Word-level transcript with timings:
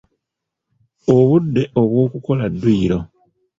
Obudde 1.15 1.63
obw’okukola 1.81 2.45
dduyiro. 2.53 2.99